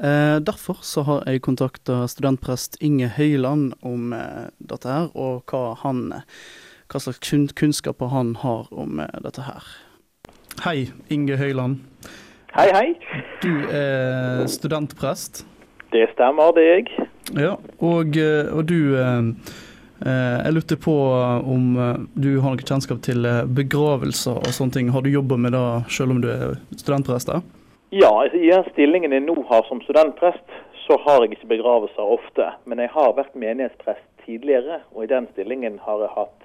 Eh, 0.00 0.38
derfor 0.40 0.80
så 0.86 1.04
har 1.08 1.26
jeg 1.28 1.42
kontakta 1.44 2.02
studentprest 2.08 2.78
Inge 2.80 3.10
Høyland 3.12 3.74
om 3.84 4.14
eh, 4.16 4.48
dette 4.72 4.88
her, 4.88 5.10
og 5.12 5.52
hva, 5.52 5.74
han, 5.82 6.14
hva 6.88 7.02
slags 7.04 7.34
kunnskaper 7.60 8.12
han 8.14 8.36
har 8.40 8.70
om 8.72 9.02
dette 9.26 9.44
her. 9.44 9.68
Hei, 10.64 10.88
Inge 11.12 11.36
Høyland. 11.40 11.82
Hei, 12.56 12.68
hei. 12.72 12.86
Du 13.44 13.52
er 13.68 14.46
studentprest. 14.48 15.44
Det 15.92 16.06
stemmer, 16.14 16.54
det 16.56 16.64
er 16.64 16.80
jeg. 16.80 17.06
Ja, 17.36 17.52
og, 17.84 18.16
og 18.16 18.64
du 18.68 18.96
Jeg 20.06 20.54
lurte 20.56 20.76
på 20.80 20.94
om 21.54 21.76
eh, 21.78 21.98
du 22.14 22.30
har 22.42 22.54
noe 22.54 22.68
kjennskap 22.68 23.02
til 23.06 23.26
eh, 23.28 23.42
begravelser 23.46 24.40
og 24.40 24.54
sånne 24.54 24.76
ting. 24.76 24.92
Har 24.94 25.04
du 25.04 25.10
jobba 25.12 25.38
med 25.40 25.54
det 25.56 25.64
selv 25.94 26.16
om 26.16 26.22
du 26.22 26.30
er 26.32 26.56
studentprest? 26.76 27.30
da? 27.30 27.42
Ja, 27.92 28.08
altså, 28.08 28.38
i 28.40 28.48
den 28.48 28.64
stillingen 28.72 29.12
jeg 29.12 29.26
nå 29.26 29.36
har 29.50 29.66
som 29.68 29.82
studentprest, 29.84 30.56
så 30.86 30.96
har 31.04 31.22
jeg 31.22 31.36
ikke 31.36 31.52
begravelser 31.56 32.14
ofte. 32.16 32.48
Men 32.64 32.80
jeg 32.82 32.90
har 32.94 33.12
vært 33.18 33.36
menighetsprest 33.38 34.06
tidligere, 34.24 34.80
og 34.94 35.04
i 35.04 35.10
den 35.12 35.28
stillingen 35.34 35.78
har 35.84 36.00
jeg 36.06 36.14
hatt 36.16 36.38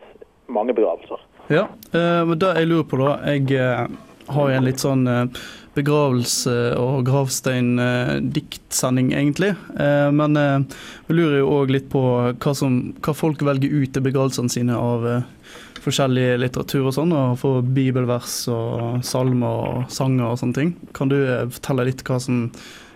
mange 0.52 0.76
begravelser. 0.76 1.24
Ja, 1.48 1.68
eh, 1.94 2.22
men 2.28 2.40
det 2.40 2.54
jeg 2.60 2.68
lurer 2.68 2.88
på 2.92 3.00
da 3.00 3.14
Jeg 3.32 3.48
eh, 3.56 3.88
har 4.36 4.52
en 4.52 4.68
litt 4.68 4.84
sånn 4.84 5.08
eh, 5.08 5.40
begravelse- 5.78 6.74
og 6.82 7.06
gravstein-diktsending, 7.08 9.14
egentlig. 9.14 9.52
Eh, 9.80 10.12
men 10.12 10.38
eh, 10.38 10.60
vi 11.08 11.14
lurer 11.18 11.40
jo 11.42 11.54
òg 11.60 11.68
litt 11.76 11.90
på 11.94 12.02
hva, 12.34 12.54
som, 12.58 12.72
hva 13.04 13.14
folk 13.16 13.42
velger 13.46 13.70
ut 13.70 13.98
i 13.98 14.06
begravelsene 14.10 14.50
sine 14.52 14.76
av 14.78 15.08
eh, 15.08 15.22
forskjellig 15.84 16.40
litteratur 16.42 16.84
og 16.90 16.94
sånn, 16.98 17.14
og 17.16 17.38
for 17.42 17.54
bibelvers 17.62 18.48
og 18.52 19.04
salmer 19.08 19.56
og 19.70 19.78
sanger 19.94 20.28
og 20.32 20.38
sånne 20.42 20.58
ting. 20.58 20.72
Kan 20.98 21.08
du 21.14 21.20
eh, 21.22 21.50
fortelle 21.60 21.90
litt 21.92 22.02
hva, 22.08 22.18
som, 22.24 22.36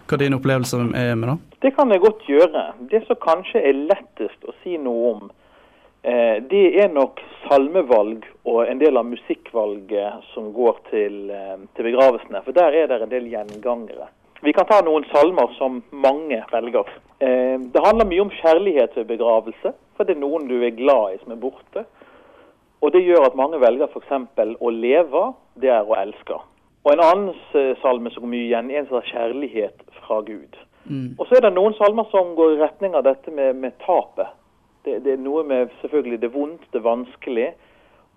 hva 0.10 0.16
din 0.22 0.38
opplevelse 0.38 0.76
er 0.98 1.16
med 1.16 1.28
det? 1.30 1.38
Det 1.68 1.72
kan 1.78 1.88
jeg 1.94 2.04
godt 2.04 2.22
gjøre. 2.30 2.62
Det 2.92 3.02
som 3.08 3.18
kanskje 3.22 3.58
er 3.70 3.76
lettest 3.86 4.42
å 4.50 4.52
si 4.64 4.74
noe 4.82 5.02
om, 5.16 5.24
Eh, 5.30 5.41
det 6.50 6.62
er 6.82 6.88
nok 6.90 7.20
salmevalg 7.46 8.26
og 8.48 8.64
en 8.66 8.80
del 8.82 8.98
av 8.98 9.06
musikkvalget 9.06 10.26
som 10.34 10.52
går 10.54 10.80
til, 10.90 11.30
eh, 11.30 11.58
til 11.76 11.88
begravelsene. 11.90 12.42
For 12.46 12.52
der 12.52 12.74
er 12.74 12.88
det 12.88 13.02
en 13.02 13.10
del 13.10 13.30
gjengangere. 13.30 14.08
Vi 14.42 14.54
kan 14.54 14.66
ta 14.66 14.82
noen 14.82 15.06
salmer 15.12 15.54
som 15.58 15.84
mange 15.92 16.44
velger. 16.52 16.88
Eh, 17.20 17.58
det 17.60 17.86
handler 17.86 18.06
mye 18.06 18.22
om 18.22 18.32
kjærlighet 18.32 18.96
ved 18.96 19.06
begravelse. 19.06 19.74
For 19.96 20.04
det 20.04 20.16
er 20.16 20.22
noen 20.22 20.48
du 20.48 20.64
er 20.64 20.74
glad 20.74 21.14
i 21.14 21.20
som 21.24 21.32
er 21.32 21.44
borte. 21.44 21.86
Og 22.82 22.92
det 22.92 23.04
gjør 23.06 23.28
at 23.28 23.36
mange 23.36 23.60
velger 23.62 23.88
f.eks. 23.88 24.58
å 24.60 24.70
leve, 24.70 25.34
det 25.62 25.70
er 25.70 25.86
å 25.86 26.00
elske. 26.02 26.40
Og 26.84 26.94
en 26.94 27.06
annen 27.06 27.36
eh, 27.54 27.76
salme 27.82 28.10
som 28.10 28.24
går 28.24 28.34
mye 28.34 28.48
igjen, 28.48 28.72
er 28.72 28.80
en 28.80 28.86
heter 28.86 29.06
'Kjærlighet 29.12 29.84
fra 30.02 30.22
Gud'. 30.22 30.58
Og 31.20 31.28
så 31.28 31.36
er 31.36 31.42
det 31.42 31.54
noen 31.54 31.74
salmer 31.78 32.10
som 32.10 32.36
går 32.36 32.56
i 32.56 32.62
retning 32.64 32.96
av 32.96 33.04
dette 33.04 33.32
med, 33.32 33.56
med 33.56 33.78
tapet. 33.86 34.34
Det, 34.86 35.04
det 35.06 35.14
er 35.14 35.22
noe 35.22 35.44
med 35.44 35.70
selvfølgelig 35.82 36.22
det 36.22 36.34
vondt, 36.34 36.64
det 36.74 36.84
vanskelig. 36.84 37.52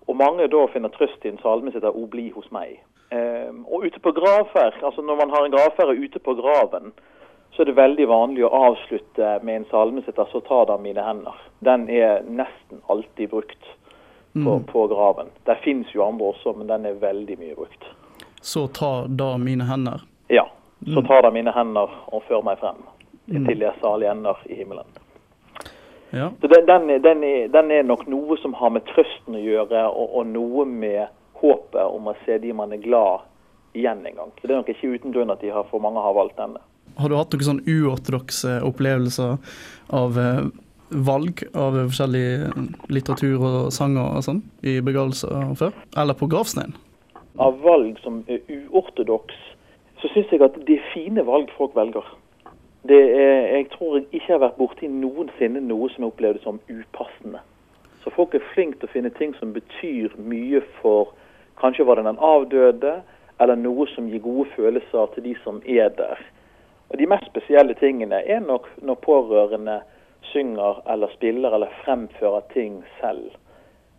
Og 0.07 0.17
mange 0.17 0.47
da 0.49 0.65
finner 0.73 0.93
trøst 0.93 1.25
i 1.25 1.31
en 1.31 1.41
salme 1.41 1.71
som 1.71 1.81
heter 1.81 1.95
'O 1.95 2.05
bli 2.05 2.29
hos 2.29 2.49
meg'. 2.51 2.79
Um, 3.15 3.65
og 3.69 3.85
ute 3.85 3.99
på 3.99 4.11
gravferd, 4.11 4.81
altså 4.83 5.01
når 5.01 5.15
man 5.15 5.29
har 5.29 5.45
en 5.45 5.51
gravferd 5.51 5.97
ute 5.97 6.19
på 6.19 6.33
graven, 6.33 6.93
så 7.51 7.61
er 7.61 7.65
det 7.65 7.75
veldig 7.75 8.07
vanlig 8.07 8.45
å 8.45 8.49
avslutte 8.49 9.39
med 9.43 9.55
en 9.55 9.65
salme 9.71 10.01
som 10.01 10.13
heter 10.13 10.25
'Så 10.31 10.39
ta 10.47 10.65
da 10.65 10.77
mine 10.77 11.01
hender'. 11.01 11.41
Den 11.63 11.89
er 11.89 12.21
nesten 12.21 12.81
alltid 12.89 13.29
brukt 13.29 13.63
på, 14.43 14.59
på 14.67 14.87
graven. 14.87 15.27
Det 15.43 15.57
fins 15.63 15.87
jo 15.95 16.03
andre 16.03 16.25
også, 16.25 16.53
men 16.57 16.67
den 16.67 16.85
er 16.85 16.93
veldig 16.93 17.39
mye 17.39 17.55
brukt. 17.55 17.83
Så 18.41 18.67
ta 18.67 19.07
da 19.07 19.37
mine 19.37 19.63
hender. 19.63 20.01
Ja. 20.29 20.47
Så 20.93 21.01
ta 21.01 21.21
da 21.21 21.31
mine 21.31 21.51
hender 21.51 21.89
og 22.07 22.23
før 22.27 22.43
meg 22.45 22.59
frem 22.59 22.83
til 23.25 23.63
jeg 23.63 23.73
salige 23.81 24.11
ender 24.11 24.41
i 24.45 24.55
himmelen. 24.55 24.85
Ja. 26.15 26.31
Så 26.41 26.47
den, 26.47 26.65
den, 26.69 26.87
den, 27.03 27.23
er, 27.27 27.47
den 27.51 27.71
er 27.75 27.83
nok 27.83 28.05
noe 28.07 28.37
som 28.39 28.55
har 28.55 28.71
med 28.71 28.85
trøsten 28.93 29.35
å 29.35 29.41
gjøre, 29.43 29.85
og, 29.91 30.13
og 30.15 30.29
noe 30.31 30.63
med 30.69 31.09
håpet 31.41 31.83
om 31.83 32.07
å 32.07 32.15
se 32.23 32.37
de 32.39 32.53
man 32.55 32.71
er 32.71 32.83
glad 32.83 33.25
igjen 33.75 34.05
en 34.07 34.15
gang. 34.21 34.31
Så 34.39 34.47
Det 34.47 34.53
er 34.53 34.61
nok 34.61 34.71
ikke 34.71 34.93
uten 34.95 35.15
grunn 35.15 35.33
at 35.33 35.43
de 35.43 35.51
har, 35.51 35.67
for 35.67 35.83
mange 35.83 35.99
har 36.01 36.15
valgt 36.15 36.39
denne. 36.39 36.63
Har 36.95 37.11
du 37.11 37.17
hatt 37.19 37.33
noen 37.35 37.49
sånn 37.49 37.63
uortodokse 37.67 38.61
opplevelser 38.63 39.35
av 39.99 40.19
eh, 40.21 40.45
valg 40.89 41.43
av 41.57 41.75
forskjellig 41.81 42.27
litteratur 42.93 43.43
og 43.43 43.57
sanger 43.75 44.19
og 44.19 44.23
sånn 44.23 44.43
i 44.63 44.77
begravelser 44.85 45.51
før? 45.59 45.75
Eller 45.99 46.15
på 46.15 46.29
gravstein? 46.31 46.75
Av 47.41 47.57
valg 47.65 47.99
som 48.03 48.21
er 48.31 48.39
uortodoks, 48.47 49.35
så 49.99 50.11
syns 50.13 50.31
jeg 50.31 50.43
at 50.45 50.55
det 50.67 50.77
er 50.77 50.93
fine 50.93 51.25
valg 51.27 51.51
folk 51.57 51.75
velger. 51.75 52.07
Det 52.87 53.01
er, 53.17 53.47
jeg 53.55 53.69
tror 53.73 53.97
jeg 53.97 54.05
ikke 54.11 54.33
har 54.33 54.41
vært 54.43 54.57
borti 54.59 54.87
noensinne 54.91 55.61
noe 55.65 55.89
som 55.89 56.03
jeg 56.03 56.11
opplevde 56.11 56.41
som 56.43 56.59
upassende. 56.69 57.41
Så 58.03 58.11
folk 58.13 58.35
er 58.37 58.45
flinke 58.53 58.77
til 58.77 58.89
å 58.89 58.93
finne 58.93 59.09
ting 59.17 59.33
som 59.39 59.53
betyr 59.55 60.13
mye 60.21 60.61
for 60.81 61.15
Kanskje 61.55 61.85
var 61.87 61.95
det 61.95 62.03
den 62.03 62.17
avdøde, 62.19 62.97
eller 63.39 63.55
noe 63.55 63.85
som 63.87 64.09
gir 64.11 64.19
gode 64.19 64.49
følelser 64.57 65.05
til 65.13 65.23
de 65.23 65.35
som 65.43 65.61
er 65.65 65.87
der. 65.95 66.19
Og 66.89 66.99
De 66.99 67.07
mest 67.07 67.29
spesielle 67.31 67.73
tingene 67.79 68.19
er 68.27 68.39
nok 68.43 68.67
når 68.81 68.99
pårørende 69.05 69.79
synger 70.31 70.81
eller 70.91 71.13
spiller 71.13 71.55
eller 71.55 71.71
fremfører 71.85 72.43
ting 72.53 72.83
selv. 72.99 73.31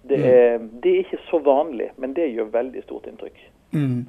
Det 0.09 0.21
er, 0.21 0.59
det 0.83 0.93
er 0.93 0.99
ikke 0.99 1.23
så 1.31 1.39
vanlig, 1.43 1.91
men 1.97 2.15
det 2.15 2.29
gjør 2.31 2.53
veldig 2.53 2.83
stort 2.83 3.09
inntrykk. 3.11 3.41
Mm. 3.73 4.07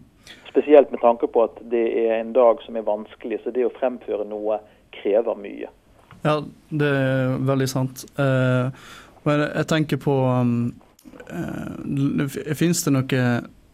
Spesielt 0.49 0.91
med 0.91 1.01
tanke 1.01 1.27
på 1.27 1.43
at 1.45 1.59
det 1.71 1.85
er 2.05 2.19
en 2.19 2.33
dag 2.33 2.61
som 2.65 2.75
er 2.75 2.87
vanskelig, 2.87 3.41
så 3.43 3.53
det 3.53 3.67
å 3.67 3.73
fremføre 3.77 4.25
noe 4.27 4.59
krever 4.95 5.37
mye. 5.37 5.69
Ja, 6.25 6.39
det 6.69 6.87
er 6.87 7.35
veldig 7.45 7.67
sant. 7.69 8.05
Eh, 8.19 8.71
men 9.27 9.43
jeg 9.43 9.67
tenker 9.69 9.99
på 10.01 10.15
um, 10.23 10.71
eh, 11.29 12.37
Fins 12.57 12.83
det 12.85 12.93
noe 12.95 13.27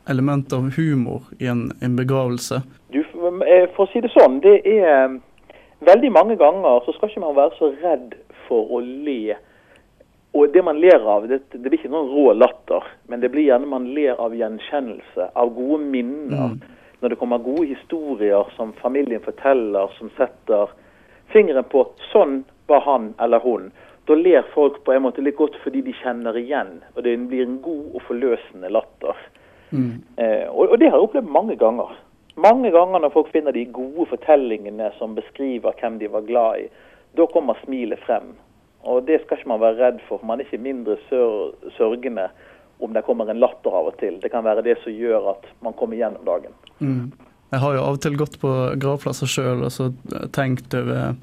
element 0.09 0.53
av 0.53 0.71
humor 0.75 1.29
i 1.39 1.47
en, 1.47 1.69
en 1.81 1.95
begravelse? 1.95 2.61
Du, 2.91 2.99
eh, 2.99 3.69
for 3.75 3.85
å 3.85 3.91
si 3.93 4.01
det 4.03 4.11
sånn, 4.11 4.41
det 4.43 4.59
er 4.67 5.15
veldig 5.87 6.11
mange 6.11 6.37
ganger 6.41 6.83
så 6.85 6.95
skal 6.95 7.11
ikke 7.11 7.23
man 7.23 7.37
være 7.37 7.55
så 7.59 7.71
redd 7.83 8.15
for 8.47 8.69
å 8.75 8.81
le. 8.83 9.37
Og 10.33 10.49
det 10.53 10.63
man 10.65 10.79
ler 10.81 11.03
av, 11.05 11.27
det, 11.29 11.43
det 11.51 11.61
blir 11.61 11.77
ikke 11.77 11.91
noen 11.93 12.09
rå 12.09 12.33
latter, 12.33 12.85
men 13.07 13.21
det 13.21 13.29
blir 13.29 13.45
gjerne 13.51 13.69
man 13.69 13.91
ler 13.93 14.17
av 14.17 14.33
gjenkjennelse, 14.33 15.29
av 15.37 15.51
gode 15.53 15.83
minner. 15.85 16.55
Når 17.03 17.13
det 17.13 17.19
kommer 17.21 17.43
gode 17.43 17.67
historier 17.69 18.47
som 18.55 18.71
familien 18.79 19.21
forteller, 19.21 19.91
som 19.99 20.09
setter 20.17 20.71
fingeren 21.33 21.67
på 21.69 21.85
'sånn 22.11 22.43
var 22.67 22.81
han 22.81 23.13
eller 23.19 23.39
hun'. 23.39 23.71
Da 24.05 24.15
ler 24.15 24.41
folk 24.53 24.83
på 24.83 24.93
en 24.93 25.01
måte 25.05 25.21
litt 25.21 25.37
godt 25.37 25.55
fordi 25.63 25.81
de 25.81 25.93
kjenner 25.93 26.37
igjen, 26.37 26.81
og 26.95 27.03
det 27.03 27.17
blir 27.29 27.43
en 27.45 27.61
god 27.61 27.85
og 27.93 28.01
forløsende 28.07 28.69
latter. 28.69 29.15
Eh, 30.17 30.49
og, 30.49 30.71
og 30.71 30.79
det 30.79 30.89
har 30.89 30.97
jeg 30.97 31.07
opplevd 31.07 31.29
mange 31.29 31.55
ganger. 31.55 31.93
Mange 32.35 32.71
ganger 32.71 32.99
når 32.99 33.13
folk 33.13 33.29
finner 33.31 33.51
de 33.51 33.65
gode 33.65 34.05
fortellingene 34.09 34.91
som 34.97 35.15
beskriver 35.15 35.77
hvem 35.79 35.99
de 36.01 36.09
var 36.09 36.25
glad 36.25 36.65
i, 36.65 36.67
da 37.17 37.25
kommer 37.29 37.57
smilet 37.63 38.01
frem. 38.05 38.33
Og 38.83 39.05
det 39.07 39.21
skal 39.23 39.39
ikke 39.39 39.51
man 39.53 39.61
være 39.63 39.79
redd 39.79 40.01
for. 40.07 40.23
Man 40.27 40.39
er 40.41 40.47
ikke 40.47 40.61
mindre 40.63 40.97
sør 41.09 41.53
sørgende 41.77 42.29
om 42.83 42.91
det 42.95 43.03
kommer 43.07 43.29
en 43.31 43.39
latter 43.39 43.71
av 43.71 43.91
og 43.93 43.97
til. 44.01 44.17
Det 44.19 44.31
kan 44.33 44.43
være 44.43 44.63
det 44.65 44.75
som 44.83 44.91
gjør 44.91 45.29
at 45.37 45.45
man 45.63 45.75
kommer 45.79 45.95
gjennom 45.95 46.25
dagen. 46.27 46.55
Jeg 47.53 47.61
har 47.61 47.75
jo 47.77 47.83
av 47.85 47.95
og 47.95 48.01
til 48.03 48.17
gått 48.19 48.39
på 48.41 48.51
gravplasser 48.81 49.29
sjøl 49.29 49.63
og 49.63 49.71
så 49.71 49.91
tenkt 50.35 50.73
over, 50.75 51.13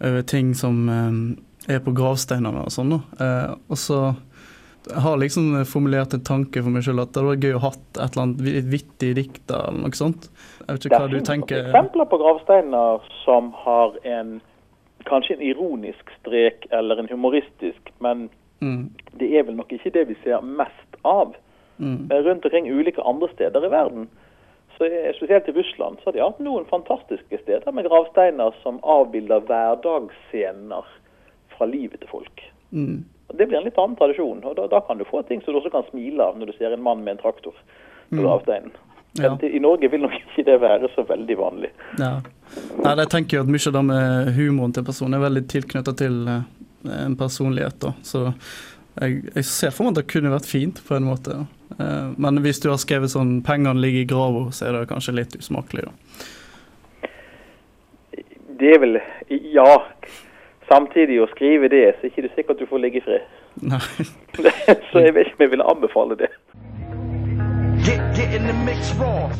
over 0.00 0.22
ting 0.30 0.54
som 0.56 0.78
eh, 0.88 1.74
er 1.74 1.82
på 1.84 1.92
gravsteinene 1.98 2.62
og 2.64 2.72
sånn. 2.72 2.94
Eh, 3.20 3.52
og 3.68 3.76
så 3.76 4.00
jeg 4.88 5.02
har 5.04 5.18
liksom 5.20 5.50
formulert 5.68 6.14
en 6.16 6.22
tanke 6.24 6.62
for 6.64 6.72
meg 6.72 6.86
sjøl 6.86 7.02
at 7.02 7.10
det 7.12 7.20
hadde 7.20 7.32
vært 7.34 7.44
gøy 7.44 7.56
å 7.58 7.64
ha 7.66 7.70
et 7.74 7.98
eller 8.06 8.22
annet 8.22 8.44
vi- 8.46 8.62
vittig 8.72 9.10
dikt 9.18 9.50
eller 9.52 9.82
noe 9.82 9.98
sånt. 9.98 10.30
Jeg 10.62 10.78
vet 10.78 10.86
ikke 10.88 11.00
hva 11.02 11.10
du 11.10 11.18
tenker. 11.18 11.26
Det 11.26 11.34
tenker. 11.34 11.66
eksempler 11.68 12.08
på 12.08 12.20
gravsteiner 12.22 13.10
som 13.24 13.50
har 13.66 13.98
en 14.08 14.38
kanskje 15.08 15.36
en 15.36 15.46
ironisk 15.48 16.10
strek 16.20 16.66
eller 16.70 17.00
en 17.00 17.10
humoristisk, 17.10 17.92
men 18.04 18.28
Mm, 18.60 18.90
det 19.18 19.38
er 19.38 19.42
vel 19.46 19.56
nok 19.56 19.72
ikke 19.72 19.92
det 19.94 20.08
vi 20.08 20.16
ser 20.22 20.40
mest 20.42 20.96
av. 21.04 21.34
mm, 21.78 22.06
Men 22.08 22.22
rundt 22.24 22.44
omkring 22.44 22.70
ulike 22.70 23.02
andre 23.02 23.28
steder 23.34 23.66
i 23.66 23.70
verden, 23.70 24.08
så 24.78 24.88
spesielt 25.16 25.48
i 25.48 25.52
Russland, 25.52 25.96
så 25.98 26.04
har 26.04 26.12
de 26.12 26.22
hatt 26.22 26.40
noen 26.40 26.64
fantastiske 26.64 27.38
steder 27.42 27.72
med 27.72 27.84
gravsteiner 27.84 28.54
som 28.62 28.80
avbilder 28.82 29.40
hverdagsscener 29.40 30.84
fra 31.56 31.66
livet 31.66 32.00
til 32.00 32.08
folk. 32.08 32.42
mm. 32.70 33.04
Det 33.28 33.46
blir 33.46 33.58
en 33.58 33.64
litt 33.64 33.78
annen 33.78 33.96
tradisjon, 33.96 34.44
og 34.44 34.54
da, 34.56 34.66
da 34.66 34.80
kan 34.80 34.98
du 34.98 35.04
få 35.04 35.20
ting 35.22 35.42
som 35.42 35.52
du 35.52 35.58
også 35.58 35.70
kan 35.70 35.84
smile 35.90 36.24
av 36.24 36.38
når 36.38 36.46
du 36.46 36.52
ser 36.52 36.72
en 36.72 36.82
mann 36.82 37.02
med 37.04 37.10
en 37.10 37.18
traktor 37.18 37.52
på 38.08 38.22
gravsteinen. 38.22 38.72
Ja. 39.24 39.34
Men 39.40 39.54
I 39.54 39.60
Norge 39.62 39.88
vil 39.92 40.00
nok 40.04 40.14
ikke 40.18 40.44
det 40.46 40.60
være 40.62 40.88
så 40.94 41.04
veldig 41.08 41.36
vanlig. 41.38 41.70
Ja. 41.98 42.14
Nei, 42.84 42.94
jeg 43.02 43.10
tenker 43.12 43.38
jo 43.38 43.42
at 43.44 43.52
mye 43.52 43.66
av 43.68 43.76
det 43.76 43.84
med 43.90 44.32
humoren 44.38 44.72
til 44.76 44.84
personen 44.86 45.18
er 45.18 45.24
veldig 45.26 45.44
tilknyttet 45.52 45.98
til 46.00 46.18
eh, 46.28 46.42
en 47.04 47.16
personlighet. 47.20 47.78
da. 47.82 47.92
Så 48.02 48.24
jeg, 49.00 49.22
jeg 49.34 49.44
ser 49.44 49.70
for 49.74 49.84
meg 49.88 49.96
at 49.96 50.02
det 50.02 50.10
kunne 50.14 50.32
vært 50.32 50.48
fint 50.48 50.80
på 50.88 50.96
en 50.96 51.08
måte. 51.10 51.42
Eh, 51.78 52.08
Men 52.16 52.40
hvis 52.44 52.60
du 52.64 52.70
har 52.70 52.78
skrevet 52.82 53.12
sånn 53.12 53.42
'pengene 53.42 53.80
ligger 53.80 54.00
i 54.06 54.10
grava', 54.14 54.48
så 54.52 54.66
er 54.68 54.72
det 54.78 54.88
kanskje 54.88 55.14
litt 55.20 55.36
usmakelig. 55.38 55.84
da. 55.90 55.92
Det 58.58 58.74
er 58.74 58.78
vel 58.82 59.00
Ja. 59.54 59.82
Samtidig 60.68 61.16
å 61.22 61.26
skrive 61.30 61.68
det, 61.72 61.94
så 61.96 62.04
er 62.06 62.10
det 62.10 62.24
ikke 62.28 62.34
sikkert 62.36 62.58
du 62.60 62.66
får 62.68 62.80
ligge 62.82 62.98
i 63.00 63.04
fred. 63.06 63.22
Nei. 63.62 63.78
så 64.92 65.00
jeg 65.00 65.14
vet 65.16 65.26
ikke 65.30 65.38
om 65.38 65.44
jeg 65.46 65.50
ville 65.54 65.64
anbefale 65.64 66.16
det. 66.20 66.28
Get, 67.88 68.16
get 68.16 68.34
in 68.34 68.46
the 68.46 68.52
mix 68.52 68.92
raw. 69.00 69.30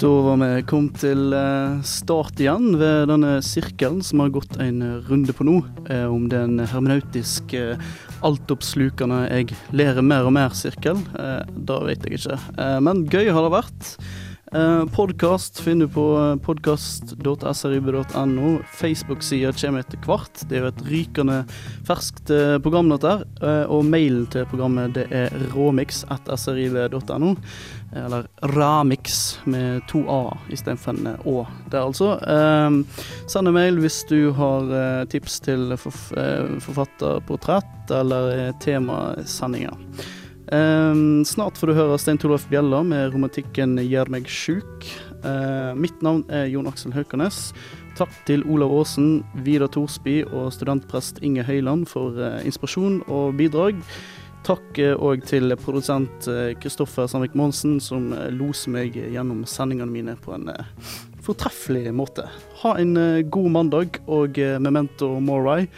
Da 0.00 0.10
var 0.10 0.40
vi 0.40 0.48
kommet 0.66 0.98
til 0.98 1.30
eh, 1.38 1.76
start 1.86 2.42
igjen 2.42 2.72
ved 2.80 3.12
denne 3.12 3.36
sirkelen 3.46 4.02
som 4.02 4.24
har 4.24 4.34
gått 4.34 4.58
en 4.58 4.82
runde 5.06 5.30
på 5.38 5.46
nå, 5.46 5.60
eh, 5.86 6.02
om 6.10 6.26
den 6.26 6.58
hermenautiske, 6.58 7.62
eh, 7.76 7.94
altoppslukende 8.26 9.22
'jeg 9.28 9.54
lærer 9.70 10.02
mer 10.02 10.26
og 10.26 10.34
mer'-sirkel. 10.34 10.98
Det 11.54 11.78
vet 11.86 12.10
jeg 12.10 12.18
ikke. 12.18 12.38
Men 12.82 13.06
gøy 13.06 13.30
har 13.30 13.42
det 13.46 13.54
vært. 13.54 13.96
Eh, 14.54 14.86
Podkast 14.86 15.60
finner 15.60 15.86
du 15.86 15.92
på 15.92 16.38
podkast.srib.no. 16.44 18.58
Facebook-sida 18.72 19.52
kommer 19.52 19.80
etter 19.80 19.98
hvert. 20.04 20.42
Det 20.48 20.56
er 20.58 20.62
jo 20.66 20.72
et 20.74 20.82
rykende 20.90 21.38
ferskt 21.88 22.30
eh, 22.30 22.58
program, 22.60 22.88
dette. 22.92 23.14
Eh, 23.40 23.64
Og 23.72 23.84
mailen 23.88 24.26
til 24.32 24.44
programmet 24.50 24.92
det 24.98 25.06
er 25.08 25.32
råmix.srib.no. 25.54 27.32
Eller 27.96 28.28
Ramix 28.52 29.38
med 29.48 29.80
to 29.88 30.04
a 30.12 30.36
istedenfor 30.52 31.00
en 31.00 31.16
å 31.24 31.46
der, 31.72 31.88
altså. 31.88 32.20
Eh, 32.20 32.70
send 33.32 33.48
en 33.48 33.56
mail 33.56 33.80
hvis 33.80 34.02
du 34.12 34.32
har 34.36 34.68
eh, 34.68 35.04
tips 35.12 35.40
til 35.48 35.72
forf 35.80 36.10
eh, 36.12 36.44
forfatterportrett 36.60 37.88
eller 38.02 38.22
eh, 38.36 38.52
temasendinger. 38.60 39.72
Eh, 40.52 40.94
snart 41.24 41.56
får 41.56 41.70
du 41.70 41.78
høre 41.78 41.98
Stein 42.00 42.18
Torleif 42.20 42.44
Bjella 42.50 42.82
med 42.84 43.14
romantikken 43.14 43.78
'Gjør 43.80 44.10
meg 44.12 44.28
sjuk'. 44.28 44.88
Eh, 45.24 45.72
mitt 45.74 46.02
navn 46.02 46.24
er 46.28 46.50
Jon 46.52 46.66
Aksel 46.68 46.92
Haukanes. 46.92 47.52
Takk 47.96 48.12
til 48.26 48.44
Olav 48.44 48.72
Aasen, 48.72 49.24
Vidar 49.34 49.68
Thorsby 49.68 50.22
og 50.28 50.52
studentprest 50.52 51.22
Inge 51.22 51.44
Høyland 51.44 51.88
for 51.88 52.18
eh, 52.20 52.44
inspirasjon 52.44 53.00
og 53.08 53.36
bidrag. 53.36 53.80
Takk 54.42 54.78
òg 54.98 55.22
til 55.24 55.54
produsent 55.56 56.26
eh, 56.26 56.52
Kristoffer 56.58 57.06
Sandvik 57.06 57.36
Monsen, 57.38 57.78
som 57.80 58.10
eh, 58.12 58.28
loser 58.34 58.74
meg 58.74 58.96
gjennom 58.98 59.44
sendingene 59.46 59.92
mine 59.92 60.16
på 60.18 60.34
en 60.34 60.48
eh, 60.50 60.64
fortreffelig 61.22 61.92
måte. 61.94 62.26
Ha 62.64 62.74
en 62.82 62.96
eh, 62.96 63.22
god 63.22 63.50
mandag, 63.54 64.02
og 64.06 64.38
eh, 64.42 64.58
memento 64.58 65.14
mori. 65.22 65.68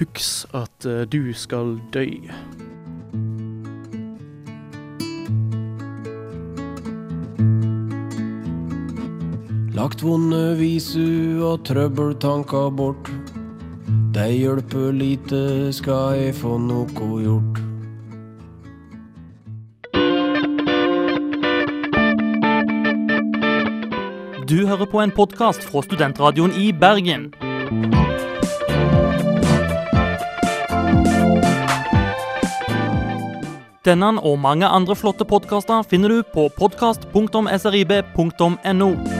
Husk 0.00 0.52
at 0.54 0.86
eh, 0.86 1.06
du 1.08 1.32
skal 1.32 1.78
dø. 1.96 2.06
Lagt 9.80 10.02
vonde 10.04 10.58
visu 10.58 11.40
og 11.40 11.62
trøbbeltanker 11.64 12.68
bort. 12.76 13.08
Det 14.12 14.26
hjelper 14.34 14.90
lite, 14.92 15.72
skal 15.72 16.18
jeg 16.18 16.34
få 16.36 16.58
noe 16.60 16.84
gjort. 17.24 17.56
Du 24.50 24.66
hører 24.68 24.84
på 24.84 25.00
en 25.00 25.10
podkast 25.16 25.64
fra 25.64 25.80
Studentradioen 25.86 26.52
i 26.60 26.76
Bergen. 26.76 27.32
Denne 33.88 34.12
og 34.20 34.36
mange 34.44 34.68
andre 34.68 34.92
flotte 34.92 35.24
podkaster 35.24 35.80
finner 35.88 36.12
du 36.12 36.20
på 36.36 36.52
podkast.srib.no. 36.60 39.19